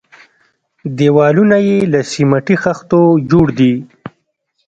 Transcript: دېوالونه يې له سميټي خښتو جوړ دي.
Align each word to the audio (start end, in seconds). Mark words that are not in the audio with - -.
دېوالونه 0.97 1.57
يې 1.67 1.77
له 1.93 1.99
سميټي 2.11 2.55
خښتو 2.63 3.01
جوړ 3.31 3.47
دي. 3.59 3.73